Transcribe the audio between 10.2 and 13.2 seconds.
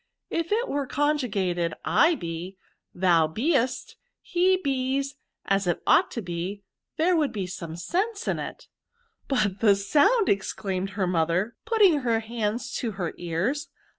exclaimed her mother, putting her handEi to her